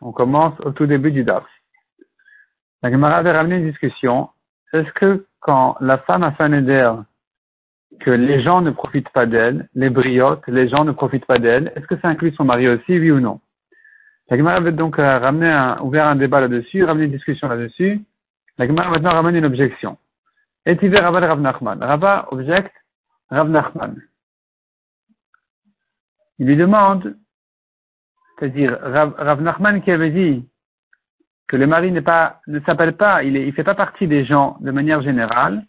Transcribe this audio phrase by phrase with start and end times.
[0.00, 1.44] On commence au tout début du Daf.
[2.80, 4.30] La Gemara avait ramené une discussion.
[4.72, 6.92] Est-ce que quand la femme a fait un éder,
[8.00, 11.72] que les gens ne profitent pas d'elle, les briottes, les gens ne profitent pas d'elle,
[11.74, 13.40] est-ce que ça inclut son mari aussi, oui ou non?
[14.30, 18.00] La Gemara avait donc euh, ramené un, ouvert un débat là-dessus, ramené une discussion là-dessus.
[18.58, 19.98] La Gemara maintenant ramène une objection.
[20.66, 21.82] Et tu Rav Nachman.
[21.82, 22.74] Rabba objecte
[23.28, 24.00] Rav Nachman.
[26.38, 27.16] Il lui demande
[28.42, 30.44] c'est-à-dire Rav, Nachman qui avait dit
[31.46, 32.00] que le mari ne
[32.66, 35.64] s'appelle pas, il ne fait pas partie des gens de manière générale,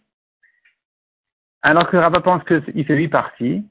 [1.62, 3.64] alors que Rav pense qu'il fait huit parties,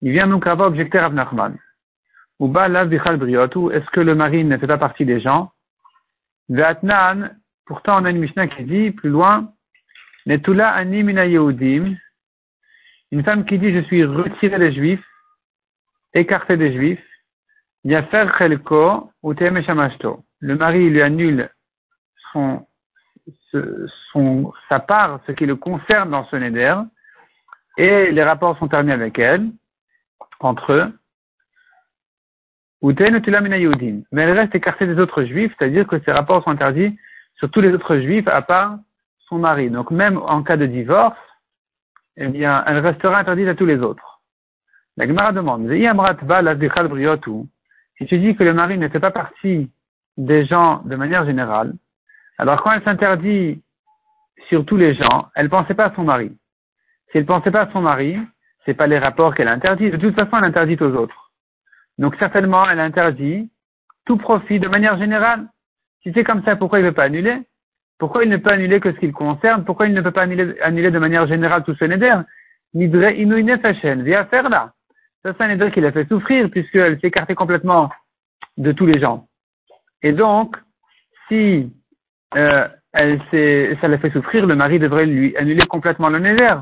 [0.00, 1.58] il vient donc Rav objecter Rav Nachman.
[2.38, 5.50] Ou est-ce que le mari ne fait pas partie des gens?
[6.50, 9.52] Ve'atnan, pourtant on a une Mishnah qui dit plus loin,
[10.24, 10.80] Netula
[13.10, 15.04] une femme qui dit je suis retiré des juifs,
[16.14, 17.07] écarté des juifs, ou
[20.40, 21.50] Le mari lui annule
[24.68, 26.76] sa part, ce qui le concerne dans ce neder,
[27.76, 29.50] et les rapports sont terminés avec elle,
[30.40, 30.92] entre eux.
[32.82, 32.94] Mais
[34.22, 36.98] elle reste écartée des autres juifs, c'est-à-dire que ces rapports sont interdits
[37.36, 38.78] sur tous les autres juifs à part
[39.28, 39.70] son mari.
[39.70, 41.18] Donc même en cas de divorce,
[42.16, 44.20] eh bien, elle restera interdite à tous les autres.
[44.96, 45.68] La Gemara demande,
[47.98, 49.70] si tu dis que le mari ne fait pas partie
[50.16, 51.74] des gens de manière générale,
[52.38, 53.60] alors quand elle s'interdit
[54.48, 56.32] sur tous les gens, elle ne pensait pas à son mari.
[57.10, 58.16] Si elle ne pensait pas à son mari,
[58.64, 59.90] c'est pas les rapports qu'elle interdit.
[59.90, 61.32] De toute façon, elle interdit aux autres.
[61.98, 63.50] Donc certainement, elle interdit
[64.04, 65.48] tout profit de manière générale.
[66.02, 67.42] Si c'est comme ça, pourquoi il ne veut pas annuler?
[67.98, 69.64] Pourquoi il ne peut annuler que ce qui le concerne?
[69.64, 72.16] Pourquoi il ne peut pas annuler, de manière générale tout ce neder
[72.74, 74.72] Nidre via faire là.
[75.28, 77.90] Ça, c'est un éder qui l'a fait souffrir puisqu'elle s'est écartée complètement
[78.56, 79.28] de tous les gens.
[80.00, 80.56] Et donc,
[81.28, 81.70] si
[82.34, 86.54] euh, ça l'a fait souffrir, le mari devrait lui annuler complètement le néder.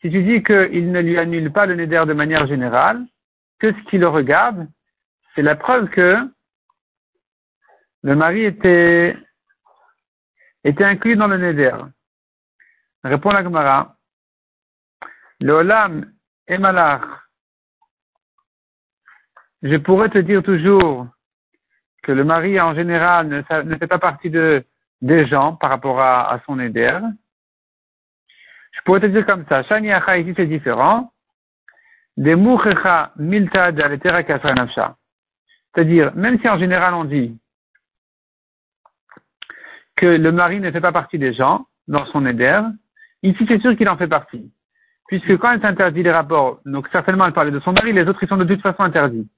[0.00, 3.04] Si tu dis qu'il ne lui annule pas le néder de manière générale,
[3.58, 4.66] que ce qui le regarde,
[5.34, 6.16] c'est la preuve que
[8.02, 9.18] le mari était,
[10.64, 11.76] inclus dans le néder.
[13.04, 13.96] Répond la Gemara.
[15.40, 16.10] Le Olam
[16.46, 17.19] est malach
[19.62, 21.06] je pourrais te dire toujours
[22.02, 23.42] que le mari en général ne,
[23.76, 24.64] fait pas partie de,
[25.02, 26.98] des gens par rapport à, son éder.
[28.72, 31.12] Je pourrais te dire comme ça, Shani Acha ici c'est différent.
[32.16, 33.70] Des Mouchecha Milta
[35.74, 37.38] C'est-à-dire, même si en général on dit
[39.96, 42.62] que le mari ne fait pas partie des gens dans son éder,
[43.22, 44.50] ici c'est sûr qu'il en fait partie.
[45.08, 48.22] Puisque quand elle s'interdit les rapports, donc certainement elle parlait de son mari, les autres
[48.22, 49.28] ils sont de toute façon interdits.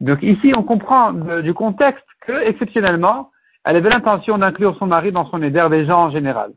[0.00, 3.30] Donc ici, on comprend du contexte que, exceptionnellement,
[3.64, 6.52] elle avait l'intention d'inclure son mari dans son éder des gens en général.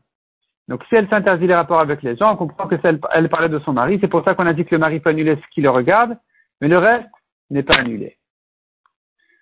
[0.68, 3.60] Donc si elle s'interdit les rapports avec les gens, on comprend que elle parlait de
[3.60, 3.98] son mari.
[4.00, 6.16] C'est pour ça qu'on a dit que le mari peut annuler ce qui le regarde,
[6.62, 7.10] mais le reste
[7.50, 8.18] n'est pas annulé.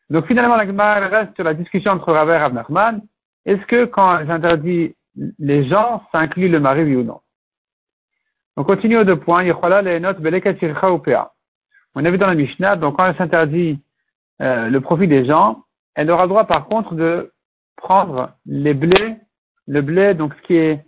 [0.09, 3.01] Donc finalement, la reste sur la discussion entre Raver et Rav
[3.45, 4.95] Est-ce que quand elle s'interdit
[5.37, 7.19] les gens, ça inclut le mari, oui ou non?
[8.55, 9.43] On continue aux deux points.
[11.95, 13.81] On a vu dans la Mishnah, donc quand elle s'interdit
[14.41, 15.63] euh, le profit des gens,
[15.95, 17.33] elle aura droit par contre de
[17.75, 19.17] prendre les blés,
[19.67, 20.85] le blé, donc ce qui est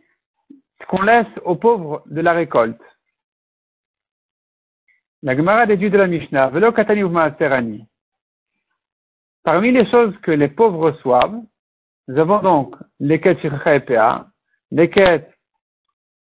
[0.82, 2.82] ce qu'on laisse aux pauvres de la récolte.
[5.22, 7.86] La Gemara déduit de la Mishnah, Velo katani
[9.44, 11.42] Parmi les choses que les pauvres reçoivent,
[12.08, 13.98] nous avons donc les quêtes et
[14.72, 15.32] les quêtes,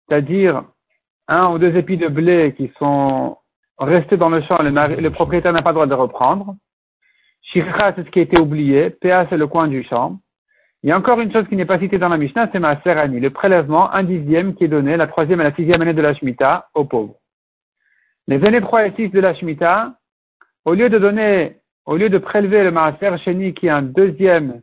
[0.08, 0.64] c'est-à-dire
[1.28, 3.38] un ou deux épis de blé qui sont
[3.78, 6.56] restés dans le champ, le, le propriétaire n'a pas le droit de reprendre.
[7.46, 8.90] Shircha, c'est ce qui a été oublié.
[8.90, 10.20] PA, c'est le coin du champ.
[10.84, 12.80] Il y a encore une chose qui n'est pas citée dans la Mishnah, c'est ma
[12.82, 16.02] Serani, le prélèvement, un dixième qui est donné la troisième et la sixième année de
[16.02, 17.16] la Shemitah aux pauvres.
[18.28, 19.96] Les années 3 et 6 de la Shemitah,
[20.64, 24.62] au lieu de donner, au lieu de prélever le Maaser Sheni qui est un deuxième,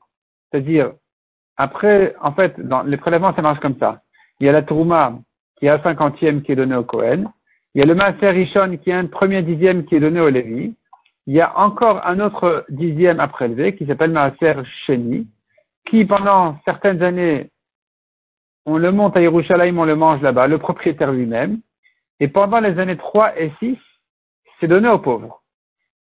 [0.51, 0.93] c'est-à-dire,
[1.57, 4.03] après, en fait, dans les prélèvements, ça marche comme ça.
[4.39, 5.19] Il y a la Trouma
[5.57, 7.29] qui est un cinquantième qui est donné au Kohen.
[7.75, 10.29] Il y a le Maaser Rishon qui est un premier dixième qui est donné au
[10.29, 10.75] Lévi
[11.27, 14.55] il y a encore un autre dixième à prélever qui s'appelle Maaser
[14.87, 15.29] Sheni,
[15.89, 17.51] qui pendant certaines années,
[18.67, 21.61] on le monte à Yerushalayim, on le mange là-bas, le propriétaire lui-même,
[22.21, 23.77] et pendant les années 3 et 6,
[24.59, 25.43] c'est donné aux pauvres.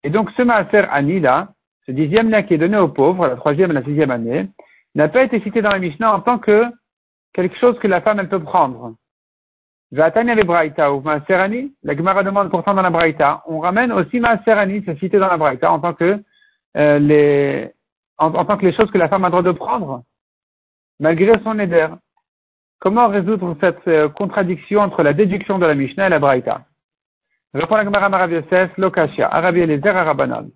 [0.05, 1.53] Et donc ce Maaser Ani là,
[1.87, 4.49] ce dixième-là qui est donné aux pauvres, la troisième et la sixième année,
[4.95, 6.65] n'a pas été cité dans la Mishnah en tant que
[7.33, 8.95] quelque chose que la femme elle peut prendre.
[9.93, 14.21] Vatani avec Braïta ou Maaserani, la Gemara demande pourtant dans la Braïta, on ramène aussi
[14.21, 16.19] Maaserani, c'est cité dans la Braïta en tant que
[16.79, 17.71] euh, les
[18.17, 20.03] en, tant que les choses que la femme a le droit de prendre,
[20.99, 21.89] malgré son éder.
[22.79, 26.63] Comment résoudre cette euh, contradiction entre la déduction de la Mishnah et la Braïta?
[27.53, 30.49] Répond la Gemara Marav Yosef, Lokashia, Arabi Eliezer, Arabanan.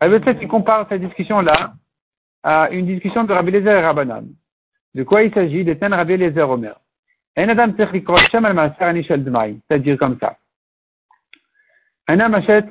[0.00, 1.74] Rabbi il compare cette discussion-là
[2.42, 4.26] à une discussion de Rabbi Eliezer et Rabbanan.
[4.94, 5.64] De quoi il s'agit?
[5.78, 6.74] Thèmes Rabbi Eliezer Omer.
[9.98, 10.38] Comme ça.
[12.08, 12.68] Un homme achète,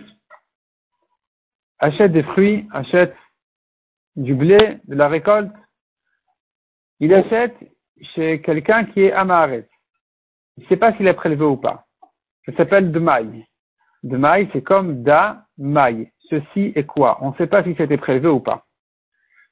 [1.77, 3.15] achète des fruits, achète
[4.15, 5.51] du blé, de la récolte.
[6.99, 7.55] Il achète
[8.15, 9.69] chez quelqu'un qui est amaret.
[10.57, 11.85] Il ne sait pas s'il est prélevé ou pas.
[12.45, 13.45] Ça s'appelle de maille.
[14.01, 16.11] De maille, c'est comme da maille.
[16.29, 18.65] Ceci est quoi On ne sait pas si c'était prélevé ou pas.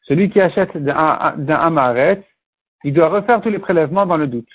[0.04, 2.26] Celui qui achète d'un amaret,
[2.84, 4.50] il doit refaire tous les prélèvements dans le doute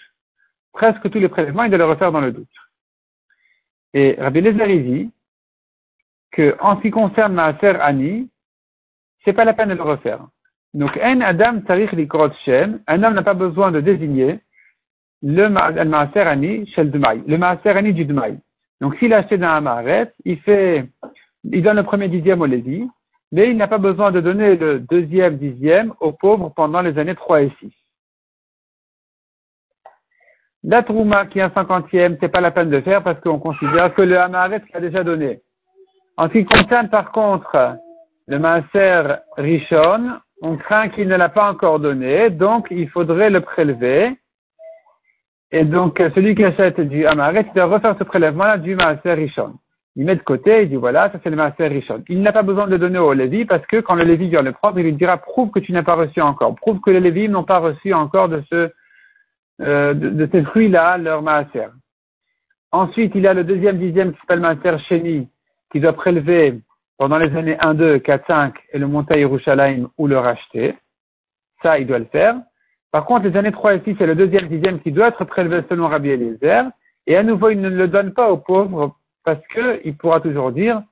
[0.79, 2.57] presque tous les prélèvements, il doit le refaire dans le doute.
[3.95, 5.11] Et Rabbi Lezer dit
[6.31, 8.31] que en ce qui concerne Maaser Ani,
[9.25, 10.21] c'est pas la peine de le refaire.
[10.75, 14.39] Donc, un Adam Tarich Likrot Shem, un homme n'a pas besoin de désigner
[15.23, 18.39] le Maaser Ani Shel Dmaï, le Maaser Ani du Dmaï.
[18.81, 20.89] Donc, s'il a acheté dans un Maaret, il fait,
[21.43, 22.87] il donne le premier dixième au Lévi,
[23.33, 27.17] mais il n'a pas besoin de donner le deuxième dixième aux pauvres pendant les années
[27.17, 27.73] 3 et 6.
[30.65, 33.95] La trouma qui est un cinquantième, c'est pas la peine de faire parce qu'on considère
[33.95, 35.41] que le Hamaret a déjà donné.
[36.17, 37.77] En ce qui concerne par contre
[38.27, 43.41] le Maaser Rishon, on craint qu'il ne l'a pas encore donné, donc il faudrait le
[43.41, 44.17] prélever.
[45.53, 49.55] Et donc celui qui achète du Hamaret, il doit refaire ce prélèvement-là du Maaser Rishon.
[49.95, 52.03] Il met de côté, il dit voilà, ça c'est le Maaser Rishon.
[52.09, 54.53] Il n'a pas besoin de donner au Lévi parce que quand le Lévi vient le
[54.53, 57.29] prendre, il lui dira prouve que tu n'as pas reçu encore, prouve que les Lévi
[57.29, 58.73] n'ont pas reçu encore de ce
[59.61, 61.69] euh, de, ces fruits-là, leur maaser.
[62.71, 65.29] Ensuite, il y a le deuxième dixième qui s'appelle maaser sheni,
[65.73, 66.61] qui doit prélever
[66.97, 70.77] pendant les années 1, 2, 4, 5 et le monter Yerushalayim ou le racheter.
[71.63, 72.37] Ça, il doit le faire.
[72.91, 75.63] Par contre, les années 3 et 6, c'est le deuxième dixième qui doit être prélevé
[75.69, 76.65] selon Rabbi Eliezer.
[77.07, 80.83] Et à nouveau, il ne le donne pas aux pauvres parce qu'il pourra toujours dire,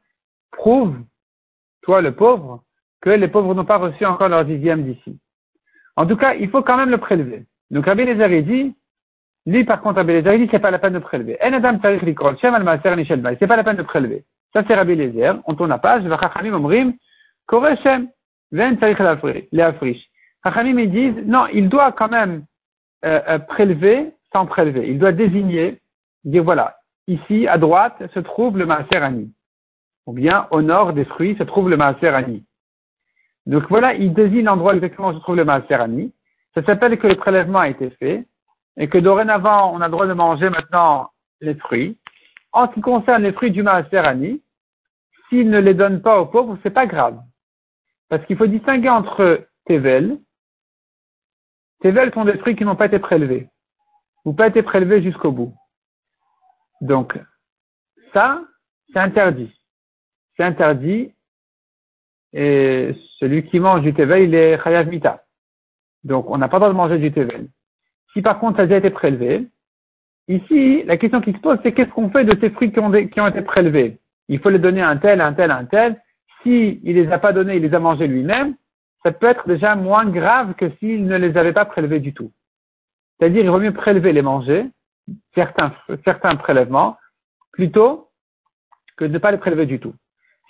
[0.50, 0.96] prouve,
[1.82, 2.62] toi le pauvre,
[3.00, 5.19] que les pauvres n'ont pas reçu encore leur dixième d'ici.
[5.96, 7.46] En tout cas, il faut quand même le prélever.
[7.70, 8.74] Donc Rabbi Lézer dit,
[9.46, 11.38] lui par contre Rabbi Lézer dit c'est pas la peine de prélever.
[11.40, 14.24] C'est pas la peine de prélever.
[14.52, 15.34] Ça c'est Rabbi Lézer.
[15.46, 16.04] On tourne la page.
[16.04, 16.94] Vachachamim omrim
[17.46, 17.68] kore
[18.52, 18.98] ven tarich
[19.52, 20.08] leafrish.
[20.44, 22.44] Chachamim ils disent non, il doit quand même
[23.04, 24.88] euh, euh, prélever sans prélever.
[24.88, 25.80] Il doit désigner,
[26.24, 29.32] dire voilà, ici à droite se trouve le maaser ani.
[30.06, 32.44] Ou bien au nord des fruits se trouve le maaser ani.
[33.46, 36.12] Donc voilà, il désigne l'endroit exactement où se trouve le maaser ani.
[36.56, 38.26] Ça s'appelle que le prélèvement a été fait
[38.79, 41.11] et que dorénavant, on a le droit de manger maintenant
[41.43, 41.99] les fruits.
[42.53, 44.43] En ce qui concerne les fruits du Maaserani,
[45.29, 47.20] s'il ne les donne pas aux pauvres, c'est pas grave.
[48.08, 50.19] Parce qu'il faut distinguer entre Tevel.
[51.82, 53.50] Tevel sont des fruits qui n'ont pas été prélevés.
[54.25, 55.55] Ou pas été prélevés jusqu'au bout.
[56.81, 57.19] Donc,
[58.14, 58.41] ça,
[58.94, 59.53] c'est interdit.
[60.37, 61.12] C'est interdit.
[62.32, 65.25] Et celui qui mange du Tevel, il est Chayav Mita.
[66.06, 67.49] Donc, on n'a pas le droit de manger du tevel.
[68.12, 69.47] Si par contre ça a déjà été prélevé,
[70.29, 72.93] ici, la question qui se pose, c'est qu'est-ce qu'on fait de ces fruits qui ont,
[72.94, 73.99] été prélevés?
[74.29, 76.00] Il faut les donner à un tel, un tel, un tel.
[76.43, 78.55] S'il ne les a pas donnés, il les a mangés lui-même,
[79.03, 82.31] ça peut être déjà moins grave que s'il ne les avait pas prélevés du tout.
[83.19, 84.67] C'est-à-dire, il vaut mieux prélever les manger,
[85.34, 85.72] certains,
[86.05, 86.96] certains prélèvements,
[87.53, 88.10] plutôt
[88.96, 89.94] que de ne pas les prélever du tout.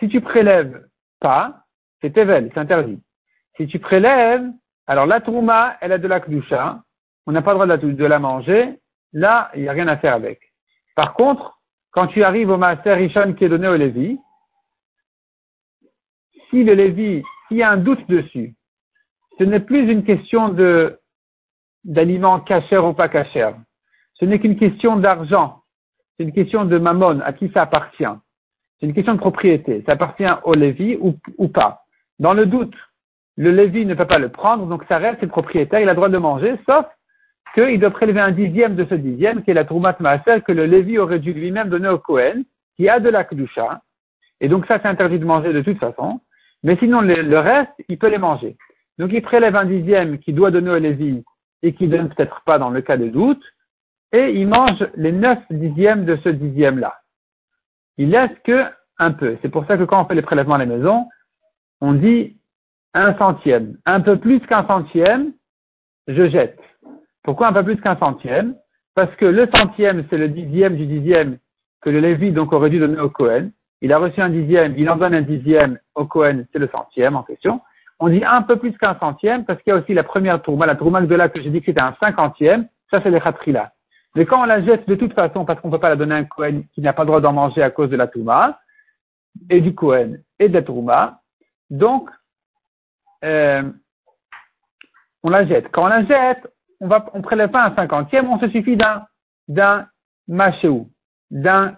[0.01, 0.87] Si tu prélèves
[1.19, 1.65] pas,
[2.03, 3.01] c'est tevel, c'est interdit.
[3.57, 4.47] Si tu prélèves,
[4.87, 6.83] alors la trouma, elle a de la kdusha,
[7.27, 8.79] on n'a pas le droit de la, manger,
[9.13, 10.41] là, il n'y a rien à faire avec.
[10.95, 14.19] Par contre, quand tu arrives au maaser Rishon qui est donné au Lévi,
[16.51, 18.55] si le Lévi, s'il y a un doute dessus,
[19.39, 21.01] ce n'est plus une question de
[21.85, 23.55] d'aliments cachers ou pas cachers.
[24.15, 25.63] Ce n'est qu'une question d'argent.
[26.17, 28.05] C'est une question de mammon, à qui ça appartient.
[28.81, 29.85] C'est une question de propriété.
[29.87, 31.85] Ça appartient au Lévi ou pas.
[32.19, 32.75] Dans le doute,
[33.37, 35.97] le Lévi ne peut pas le prendre, donc ça reste le propriétaire, il a le
[35.97, 36.87] droit de manger, sauf
[37.55, 40.67] qu'il doit prélever un dixième de ce dixième, qui est la Troumat Maaser, que le
[40.67, 42.45] Lévi aurait dû lui-même donner au Kohen,
[42.77, 43.81] qui a de la Kedusha.
[44.41, 46.21] Et donc ça, c'est interdit de manger de toute façon.
[46.63, 48.57] Mais sinon, le, reste, il peut les manger.
[48.99, 51.23] Donc il prélève un dixième qu'il doit donner au Lévi
[51.63, 53.43] et qui donne peut-être pas dans le cas de doute,
[54.13, 56.95] et il mange les neuf dixièmes de ce dixième-là.
[57.99, 58.65] Il laisse que
[58.99, 59.37] un peu.
[59.43, 61.07] C'est pour ça que quand on fait les prélèvements à la maison,
[61.81, 62.37] on dit
[62.97, 63.77] un centième.
[63.85, 65.33] Un peu plus qu'un centième,
[66.09, 66.59] je jette.
[67.23, 68.55] Pourquoi un peu plus qu'un centième?
[68.95, 71.39] Parce que le centième, c'est le dixième du dixième
[71.83, 73.51] que le Lévi donc aurait dû donner au Cohen.
[73.83, 77.15] Il a reçu un dixième, il en donne un dixième au Cohen, c'est le centième
[77.15, 77.61] en question.
[78.01, 80.65] On dit un peu plus qu'un centième parce qu'il y a aussi la première tourma,
[80.67, 83.73] la tourma de là que j'ai dit que c'était un cinquantième, ça c'est les khatrila.
[84.15, 86.15] Mais quand on la jette de toute façon parce qu'on ne peut pas la donner
[86.15, 88.59] à un Cohen qui n'a pas le droit d'en manger à cause de la tourma,
[89.51, 91.21] et du Cohen et de la tourma,
[91.69, 92.09] donc
[93.25, 93.63] euh,
[95.23, 95.69] on la jette.
[95.73, 96.47] Quand on la jette,
[96.81, 99.05] on on prélève pas un cinquantième, on se suffit d'un,
[99.49, 99.87] d'un
[100.29, 100.89] machéou,
[101.31, 101.77] d'un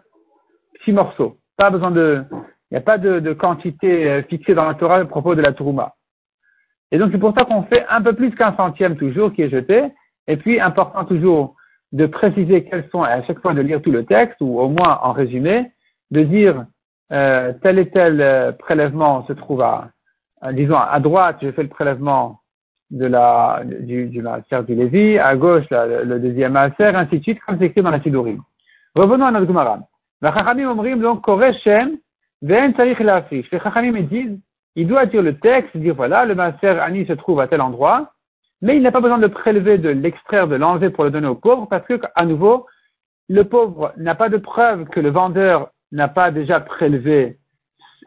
[0.75, 1.39] petit morceau.
[1.57, 2.25] Pas besoin de,
[2.71, 5.53] il n'y a pas de, quantité euh, fixée dans la Torah à propos de la
[5.53, 5.95] tourma.
[6.91, 9.51] Et donc c'est pour ça qu'on fait un peu plus qu'un centième toujours qui est
[9.51, 9.85] jeté.
[10.27, 11.55] Et puis important toujours
[11.93, 14.99] de préciser quels sont, à chaque fois de lire tout le texte, ou au moins
[15.03, 15.73] en résumé,
[16.11, 16.67] de dire
[17.13, 19.89] euh, tel et tel prélèvement se trouve à,
[20.53, 22.41] disons à droite, je fais le prélèvement
[22.91, 27.41] de la, du, du maaser du Lévi, à gauche le, deuxième maaser, ainsi de suite,
[27.47, 28.43] comme c'est écrit dans la Sidurim.
[28.95, 29.79] Revenons à notre Gemara.
[30.23, 31.99] Les Chachamim omrim donc Koreshem,
[32.43, 33.51] Ve'en Tzarich Lafish.
[33.51, 34.39] Les Chachamim disent,
[34.75, 38.13] il doit dire le texte, dire voilà, le maaser Ani se trouve à tel endroit,
[38.63, 41.35] mais il n'a pas besoin de prélever, de l'extraire, de l'enlever pour le donner au
[41.35, 42.67] pauvre, parce que, à nouveau,
[43.29, 47.39] le pauvre n'a pas de preuve que le vendeur n'a pas déjà prélevé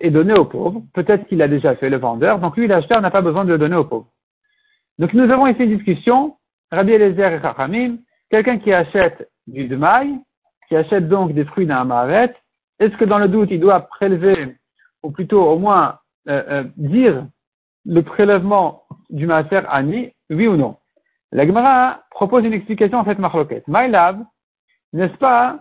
[0.01, 0.81] et donné au pauvre.
[0.93, 3.58] Peut-être qu'il a déjà fait le vendeur, donc lui, l'acheteur, n'a pas besoin de le
[3.58, 4.08] donner au pauvre.
[5.00, 6.36] Donc nous avons ici une discussion,
[6.72, 7.98] Rabbi Eliezer et Chachamim,
[8.29, 10.20] quelqu'un qui achète du demaï,
[10.67, 12.36] qui achète donc des fruits d'un maret,
[12.79, 14.55] est-ce que dans le doute il doit prélever,
[15.03, 17.25] ou plutôt au moins euh, euh, dire
[17.86, 20.77] le prélèvement du maaser ani, oui ou non?
[21.31, 23.67] La Gemara propose une explication en fait marloquette.
[23.67, 24.20] Maïlav,
[24.93, 25.60] n'est-ce pas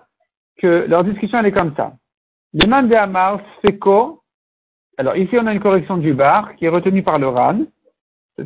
[0.58, 1.92] que leur discussion elle est comme ça?
[2.52, 4.19] Les mains de Hamar, Feko,
[5.00, 7.60] alors ici on a une correction du bar qui est retenue par le RAN,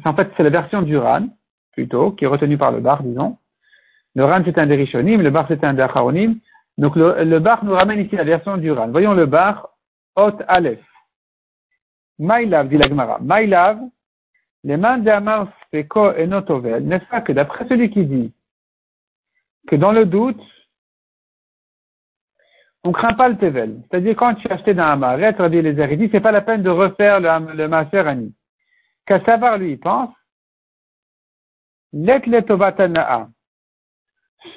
[0.05, 1.27] en fait, c'est la version du RAN,
[1.73, 3.39] plutôt, qui est retenue par le bar, disons.
[4.15, 6.37] Le RAN, c'est un des Rishonim, le bar, c'est un des Acharonim.
[6.79, 8.89] Donc, le, bar nous ramène ici la version du RAN.
[8.89, 9.71] Voyons le bar,
[10.17, 10.85] Hot Aleph.
[12.19, 13.19] Maïlav, dit la Gemara.
[13.21, 13.81] Maïlav,
[14.63, 16.85] les mains d'Amar et Notovel.
[16.85, 18.33] N'est-ce pas que d'après celui qui dit
[19.67, 20.41] que dans le doute,
[22.85, 23.83] on craint pas le Tevel.
[23.91, 26.71] C'est-à-dire, quand tu as acheté dans Amaret, Rabbi Eliezer, il c'est pas la peine de
[26.71, 28.35] refaire le, le Maser Ani
[29.07, 30.15] savoir lui pense,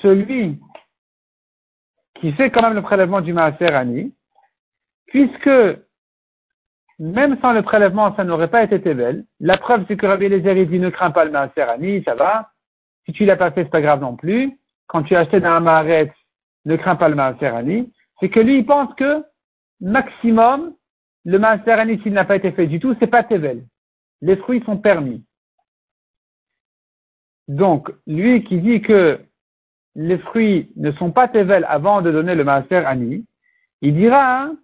[0.02, 0.60] celui
[2.16, 4.14] qui fait quand même le prélèvement du Maaser Ani,
[5.08, 5.50] puisque
[7.00, 9.26] même sans le prélèvement, ça n'aurait pas été Tevel.
[9.40, 12.52] La preuve, c'est que Rabbi Eliezer dit ne crains pas le Maaser Ani, ça va.
[13.06, 14.58] Si tu l'as pas fait, c'est pas grave non plus.
[14.88, 16.12] Quand tu as acheté dans un Maaret,
[16.66, 17.94] ne crains pas le Maaser Ani.
[18.20, 19.24] C'est que lui, il pense que
[19.80, 20.74] maximum,
[21.26, 23.66] le Maaser s'il n'a pas été fait du tout, c'est pas Tevel
[24.22, 25.24] les fruits sont permis.
[27.48, 29.24] Donc, lui qui dit que
[29.96, 33.26] les fruits ne sont pas tevel avant de donner le maaser ani,
[33.82, 34.58] il dira hein,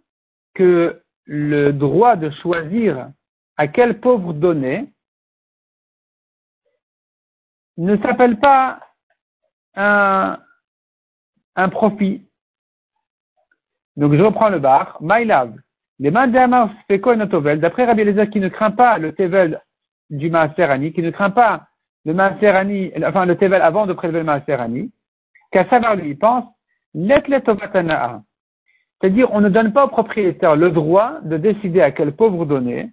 [0.53, 3.09] que le droit de choisir
[3.57, 4.91] à quel pauvre donner
[7.77, 8.79] ne s'appelle pas
[9.75, 10.39] un
[11.69, 12.25] profit.
[13.97, 14.97] Donc je reprends le bar.
[15.01, 15.53] My love.
[15.99, 16.27] Les mains
[17.29, 19.61] Tovel, d'après Rabbi Eliezer qui ne craint pas le Tevel
[20.09, 21.67] du Maaserani, qui ne craint pas
[22.05, 24.91] le Maaserani, enfin le Tevel avant de prélever le Maaserani,
[25.51, 26.45] qu'à savoir lui, il pense,
[29.01, 32.91] c'est-à-dire on ne donne pas au propriétaire le droit de décider à quel pauvre donner,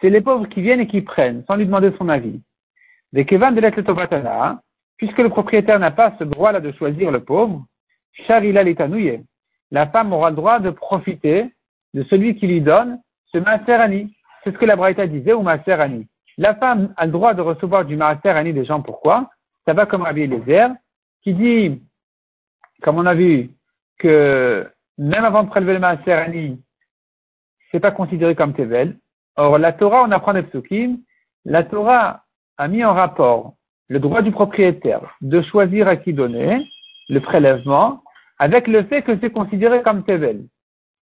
[0.00, 2.40] c'est les pauvres qui viennent et qui prennent, sans lui demander son avis.
[3.12, 3.60] Des Kevan de
[4.96, 7.64] puisque le propriétaire n'a pas ce droit-là de choisir le pauvre,
[8.26, 8.64] Charila
[9.70, 11.52] la femme aura le droit de profiter
[11.94, 13.00] de celui qui lui donne
[13.32, 14.08] ce Maaser
[14.42, 15.76] C'est ce que la Braïta disait, ou Maaser
[16.38, 18.82] La femme a le droit de recevoir du Maaser des gens.
[18.82, 19.30] Pourquoi?
[19.66, 20.70] Ça va comme Rabbi Eliezer,
[21.22, 21.82] qui dit,
[22.82, 23.50] comme on a vu,
[23.98, 26.62] que même avant de prélever le Maaser Ani,
[27.70, 28.98] c'est pas considéré comme Tevel.
[29.36, 30.98] Or, la Torah, on apprend des psukim,
[31.44, 32.24] la Torah
[32.58, 33.54] a mis en rapport
[33.88, 36.66] le droit du propriétaire de choisir à qui donner
[37.08, 38.02] le prélèvement
[38.40, 40.44] avec le fait que c'est considéré comme Tevel.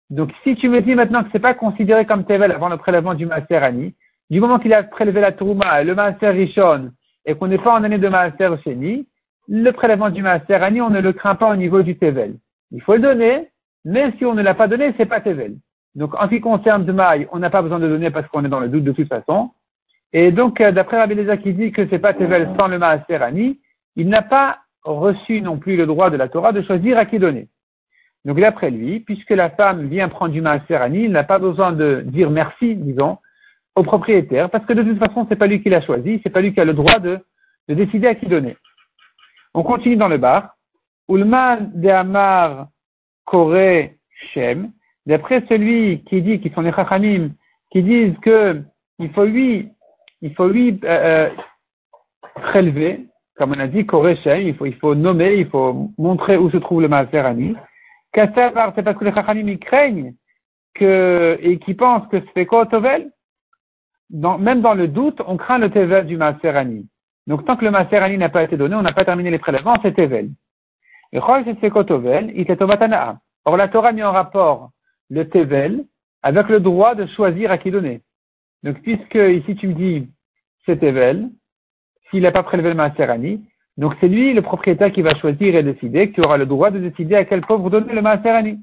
[0.10, 3.14] Donc, si tu me dis maintenant que c'est pas considéré comme Tevel avant le prélèvement
[3.14, 3.94] du Maaser Ani,
[4.32, 6.92] du moment qu'il a prélevé la Trouma le Maaser Rishon,
[7.26, 9.08] et qu'on n'est pas en année de Maaser Sheni,
[9.48, 12.38] le prélèvement du Maaser Ani, on ne le craint pas au niveau du Tevel.
[12.72, 13.50] Il faut le donner,
[13.86, 15.58] mais si on ne l'a pas donné, c'est pas Tevel.
[15.94, 18.50] Donc, en ce qui concerne Demaï, on n'a pas besoin de donner parce qu'on est
[18.50, 19.52] dans le doute de toute façon.
[20.12, 23.22] Et donc, euh, d'après Rabbi Leza qui dit que c'est pas Tevel sans le Maaser
[23.22, 23.60] Ani,
[23.96, 24.58] il n'a pas
[24.96, 27.48] reçu non plus le droit de la Torah de choisir à qui donner.
[28.26, 32.04] Donc d'après lui, puisque la femme vient prendre du maaser il n'a pas besoin de
[32.06, 33.18] dire merci, disons,
[33.76, 36.42] au propriétaire, parce que de toute façon, c'est pas lui qui l'a choisi, c'est pas
[36.42, 37.20] lui qui a le droit de,
[37.68, 38.58] de décider à qui donner.
[39.54, 40.56] On continue dans le bar.
[41.10, 42.68] Ulman de Amar
[43.26, 43.90] Kore
[44.34, 44.72] Shem,
[45.06, 47.30] d'après celui qui dit, qui sont les Chachamim,
[47.72, 48.62] qui disent que
[49.00, 49.70] il faut lui,
[50.22, 51.30] il faut lui euh, euh
[52.36, 53.86] prélever, comme on a dit,
[54.24, 57.56] Shem, il faut, il faut nommer, il faut montrer où se trouve le Maaser Ani.
[58.14, 60.14] c'est parce que les Chachamim ils craignent
[60.74, 63.12] que, et qui pensent que c'est quoi Tovel?
[64.10, 66.88] Dans, Même dans le doute, on craint le Tevel du Maaser Ani.
[67.28, 69.40] Donc tant que le Maaser Ani n'a pas été donné, on n'a pas terminé les
[69.40, 70.30] prélèvements, c'est Tevel.
[71.14, 71.20] Et
[71.62, 72.62] c'est Tovel, il est
[73.46, 74.72] Or, la Torah met en rapport
[75.10, 75.86] le Tevel
[76.22, 78.02] avec le droit de choisir à qui donner.
[78.64, 80.10] Donc, puisque ici tu me dis
[80.66, 81.30] c'est Tevel,
[82.10, 83.44] s'il n'a pas prélevé le Maaserani,
[83.78, 86.80] donc c'est lui le propriétaire qui va choisir et décider, qui aura le droit de
[86.80, 88.60] décider à quel pauvre donner le Maaserani.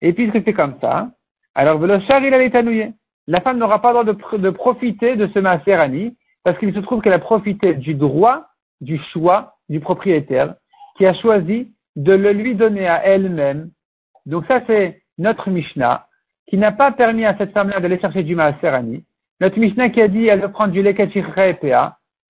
[0.00, 1.10] Et puisque c'est comme ça,
[1.54, 2.92] alors le char il allait étanouiller.
[3.26, 7.00] La femme n'aura pas le droit de, profiter de ce Maaserani, parce qu'il se trouve
[7.00, 8.46] qu'elle a profité du droit,
[8.80, 10.54] du choix du propriétaire,
[10.96, 13.70] qui a choisi de le lui donner à elle-même
[14.26, 16.06] donc ça, c'est notre Mishnah,
[16.48, 19.04] qui n'a pas permis à cette femme-là d'aller chercher du Maaserani.
[19.40, 20.94] Notre Mishnah qui a dit elle veut prendre du lait.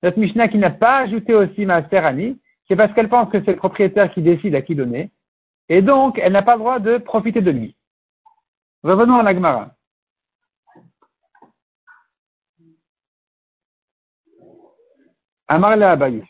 [0.05, 3.57] Notre Mishnah qui n'a pas ajouté aussi Maaserani, c'est parce qu'elle pense que c'est le
[3.57, 5.11] propriétaire qui décide à qui donner.
[5.71, 7.75] Et donc, elle n'a pas le droit de profiter de lui.
[8.83, 9.75] Revenons à la Gemara.
[15.49, 16.25] Amar le Abaye.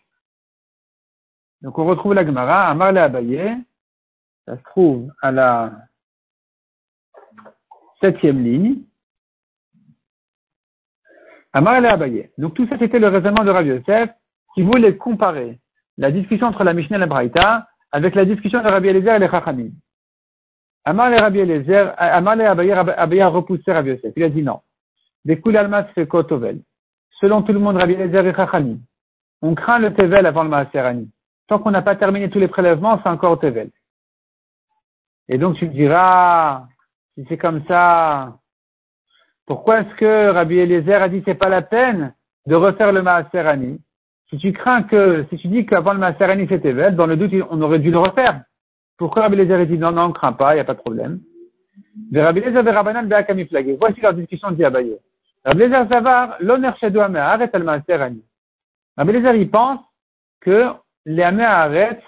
[1.61, 3.57] Donc on retrouve la Gemara, Amar le Abaye.
[4.47, 5.73] Ça se trouve à la
[8.01, 8.85] septième ligne.
[11.55, 12.31] Amar Abaye.
[12.37, 14.11] Donc tout ça, c'était le raisonnement de Rabbi Yosef
[14.55, 15.61] qui voulait comparer
[15.97, 19.19] la discussion entre la Mishnah et la Braïta avec la discussion de Rabbi Eliezer et
[19.21, 19.71] les Chachamim.
[20.85, 24.13] Amar et Rabbi Eliezer, Amar et Abaye, Abaye a repoussé Rabbi Yosef.
[24.17, 24.63] Il a dit non.
[25.25, 26.61] Des Almas fait Kotovel.
[27.21, 28.79] Selon tout le monde, Rabbi Eliezer et Chachamim.
[29.41, 31.09] On craint le Tevel avant le Maaserani.
[31.47, 33.71] Tant qu'on n'a pas terminé tous les prélèvements, c'est encore Tevel.
[35.29, 36.67] Et donc tu me diras,
[37.15, 38.39] si c'est comme ça,
[39.47, 42.15] pourquoi est-ce que Rabbi Eliezer a dit c'est pas la peine
[42.47, 43.81] de refaire le Maaserani
[44.31, 47.33] Si tu crains que, si tu dis qu'avant le Maaserani c'était belle, dans le doute
[47.51, 48.43] on aurait dû le refaire.
[48.97, 50.81] Pourquoi Rabbi Eliezer a dit non, non, on craint pas, il n'y a pas de
[50.81, 51.21] problème?
[52.15, 53.09] Rabbi Eliezer Rabbanan.
[53.79, 54.65] Voici leur discussion dit.
[54.65, 54.93] Rabbi
[55.47, 58.23] Eliezer Savar, l'honneur chez arrête le Maaserani.
[58.97, 59.81] Rabbi Eliezer il pense
[60.41, 60.71] que
[61.05, 62.03] les arrêtent,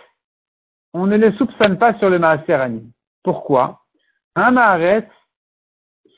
[0.95, 2.91] on ne les soupçonne pas sur le Maaserani.
[3.23, 3.81] Pourquoi?
[4.37, 5.09] Un Maharet,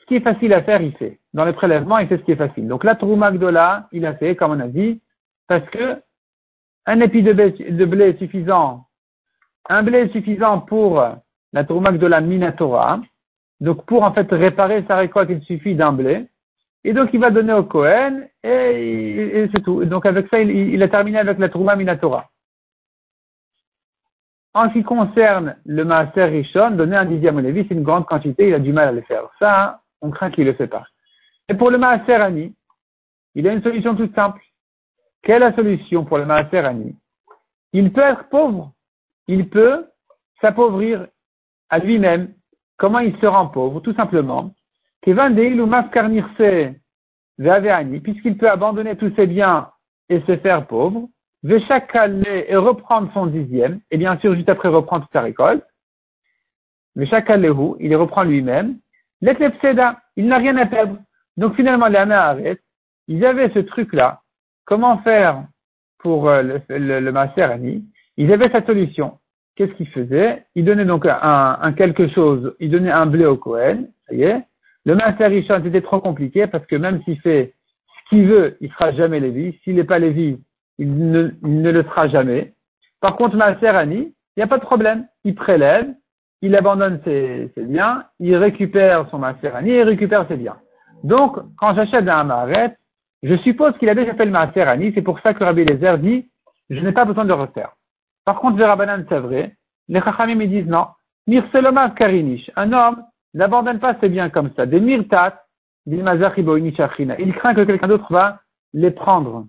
[0.09, 1.19] qui est facile à faire, il fait.
[1.33, 2.67] Dans les prélèvements, il fait ce qui est facile.
[2.67, 3.31] Donc la Trouma
[3.91, 4.99] il a fait, comme on a dit,
[5.47, 6.01] parce que
[6.87, 8.85] un épi de blé, est suffisant,
[9.69, 11.05] un blé suffisant pour
[11.53, 13.01] la Trouma la Minatora.
[13.61, 16.25] Donc pour en fait réparer sa récolte, il suffit d'un blé.
[16.83, 19.85] Et donc il va donner au Cohen et, c'est tout.
[19.85, 22.27] Donc avec ça, il, a terminé avec la Trouma Minatora.
[24.55, 28.07] En ce qui concerne le Maaser Rishon, donner un dixième au Lévi, c'est une grande
[28.07, 29.29] quantité, il a du mal à le faire.
[29.37, 30.85] Ça, on craint qu'il le fait pas.
[31.47, 32.55] Et pour le Maaser Ani,
[33.35, 34.41] il a une solution toute simple.
[35.21, 36.95] Quelle est la solution pour le Maaser Ani
[37.73, 38.73] Il peut être pauvre.
[39.27, 39.85] Il peut
[40.41, 41.07] s'appauvrir
[41.69, 42.33] à lui-même.
[42.77, 43.81] Comment il se rend pauvre?
[43.81, 44.53] Tout simplement.
[45.01, 45.15] Puisqu'il
[48.37, 49.69] peut abandonner tous ses biens
[50.09, 51.07] et se faire pauvre,
[51.43, 55.63] et reprendre son dixième, et bien sûr, juste après, reprendre sa récolte.
[56.95, 58.79] Veshakalehu, il les reprend lui-même.
[59.21, 60.97] Il n'a rien à perdre.
[61.37, 62.61] Donc finalement, les arrêtent.
[63.07, 64.21] ils avaient ce truc-là.
[64.65, 65.43] Comment faire
[65.99, 67.81] pour euh, le, le, le
[68.17, 69.17] Ils avaient sa solution.
[69.55, 70.45] Qu'est-ce qu'ils faisaient?
[70.55, 74.23] Ils donnaient donc un, un, quelque chose, ils donnaient un blé au Cohen, ça y
[74.23, 74.41] est.
[74.85, 77.53] Le Maaser Rishon, c'était trop compliqué parce que même s'il fait
[77.87, 79.59] ce qu'il veut, il sera jamais Lévi.
[79.63, 80.39] S'il n'est pas Lévi,
[80.77, 82.53] il ne, le sera jamais.
[83.01, 85.05] Par contre, Maaser Ani, il n'y a pas de problème.
[85.25, 85.87] Il prélève,
[86.41, 90.57] il abandonne ses, biens, il récupère son Maaser Ani et il récupère ses biens.
[91.03, 92.77] Donc, quand j'achète un Maharet,
[93.23, 95.97] je suppose qu'il a déjà fait le Maaser Ani, c'est pour ça que Rabbi Lezer
[95.99, 96.29] dit,
[96.69, 97.71] je n'ai pas besoin de refaire.
[98.25, 99.55] Par contre, Rabbanan, c'est vrai,
[99.87, 100.87] les Chachamim me disent non.
[101.27, 104.65] Mirseloma Karinish, un homme n'abandonne pas ses biens comme ça.
[104.65, 105.43] Des mirtat,
[105.85, 106.03] il
[107.33, 108.39] craint que quelqu'un d'autre va
[108.73, 109.45] les prendre.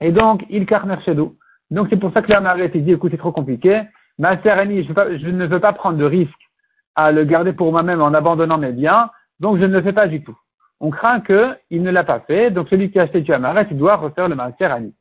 [0.00, 1.14] Et donc, il carner chez.
[1.14, 3.82] Donc, c'est pour ça que la s'est dit, écoute, c'est trop compliqué.
[4.20, 6.50] Ma je, je, ne veux pas prendre de risque
[6.94, 10.08] à le garder pour moi-même en abandonnant mes biens, donc je ne le fais pas
[10.08, 10.36] du tout.
[10.78, 13.78] On craint qu'il ne l'a pas fait, donc celui qui a acheté du Amaret, il
[13.78, 14.94] doit refaire le Maaser Ani.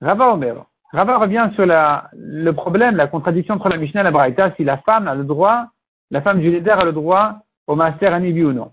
[0.00, 0.56] Rava Omer.
[0.92, 4.78] Rava revient sur le problème, la contradiction entre la Mishnah et la Braïta, si la
[4.78, 5.68] femme a le droit,
[6.10, 7.36] la femme du leader a le droit
[7.68, 8.72] au Maaser Ani, oui ou non.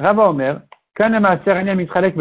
[0.00, 0.60] Rava Omer,
[0.96, 2.16] quand Maaser Ani mitralek.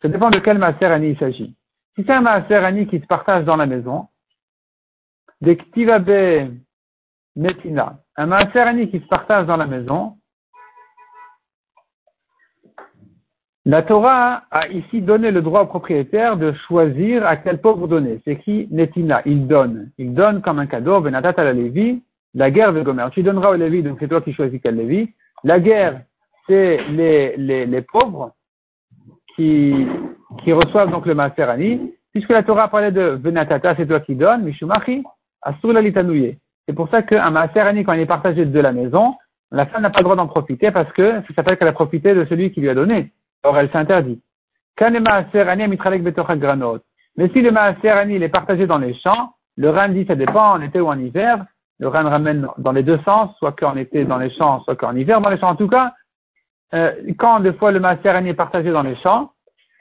[0.00, 1.54] Ça dépend de quel Maaser Ani il s'agit.
[1.94, 4.08] Si c'est un Maaser Ani qui se partage dans la maison,
[5.40, 6.50] des
[7.36, 10.16] Metina, un Maaser qui se partage dans la maison,
[13.68, 18.20] La Torah a ici donné le droit au propriétaire de choisir à quel pauvre donner.
[18.24, 19.90] C'est qui Netina, il donne.
[19.98, 22.00] Il donne comme un cadeau, Benatat à la Lévi,
[22.34, 23.08] la guerre de Gomer.
[23.10, 25.12] Tu donneras au Lévi, donc c'est toi qui choisis quel Lévi.
[25.42, 26.02] La guerre,
[26.46, 28.30] c'est les, les, les, pauvres
[29.34, 29.84] qui,
[30.44, 31.92] qui reçoivent donc le Maserani.
[32.12, 35.02] Puisque la Torah parlait de Benatata, c'est toi qui donnes, Mishumachi,
[36.66, 39.14] C'est pour ça qu'un Maserani, quand il est partagé de la maison,
[39.52, 42.14] la femme n'a pas le droit d'en profiter parce que ça s'appelle qu'elle a profité
[42.14, 43.12] de celui qui lui a donné.
[43.44, 44.20] Or, elle s'interdit.
[44.78, 44.88] Mais
[47.28, 47.88] si le maaser
[48.22, 51.46] est partagé dans les champs, le RAN dit ça dépend en été ou en hiver.
[51.78, 54.94] Le RAN ramène dans les deux sens, soit qu'en été dans les champs, soit qu'en
[54.94, 55.50] hiver dans les champs.
[55.50, 55.94] En tout cas,
[56.74, 59.32] euh, quand des fois le maaser est partagé dans les champs,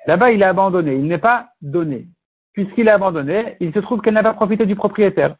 [0.06, 2.08] là-bas il est abandonné, il n'est pas donné.
[2.54, 5.36] Puisqu'il est abandonné, il se trouve qu'elle n'a pas profité du propriétaire.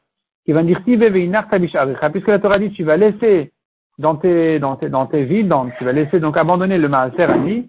[0.46, 3.52] Qui va dire, puisque la Torah dit, tu vas laisser
[3.98, 7.68] dans tes, dans tes, dans tes villes, tu vas laisser donc abandonner le maaser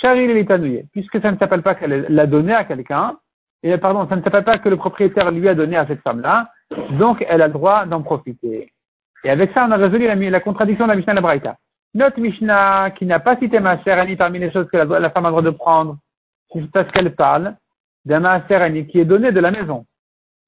[0.00, 3.16] Charil et puisque ça ne s'appelle pas qu'elle l'a donné à quelqu'un,
[3.62, 6.50] et pardon, ça ne s'appelle pas que le propriétaire lui a donné à cette femme-là,
[6.98, 8.72] donc elle a le droit d'en profiter.
[9.24, 11.56] Et avec ça, on a résolu la, contradiction de la Mishnah la Braïta.
[11.94, 15.32] Notre Mishnah, qui n'a pas cité Maaser parmi les choses que la, femme a le
[15.32, 15.96] droit de prendre,
[16.52, 17.56] c'est parce qu'elle parle
[18.04, 19.86] d'un Maaser qui est donné de la maison.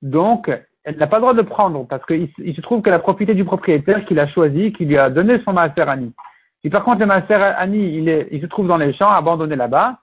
[0.02, 0.50] Donc,
[0.85, 3.45] elle n'a pas le droit de prendre parce qu'il se trouve qu'elle a profité du
[3.45, 5.85] propriétaire qui l'a choisi, qui lui a donné son Maaser
[6.62, 9.57] si par contre le Maaser Ani, il, est, il se trouve dans les champs, abandonné
[9.57, 9.99] là-bas,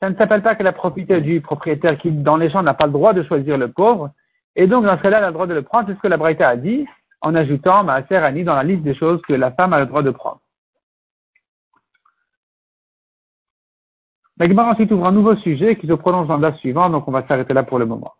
[0.00, 2.86] ça ne s'appelle pas qu'elle a profité du propriétaire qui, dans les champs, n'a pas
[2.86, 4.10] le droit de choisir le pauvre.
[4.56, 5.86] Et donc, dans ce cas-là, elle a le droit de le prendre.
[5.86, 6.86] C'est ce que la Braïta a dit,
[7.20, 10.02] en ajoutant Maaser Ani dans la liste des choses que la femme a le droit
[10.02, 10.40] de prendre.
[14.38, 17.12] La Gemara ensuite ouvre un nouveau sujet qui se prolonge dans le suivant, donc on
[17.12, 18.14] va s'arrêter là pour le moment.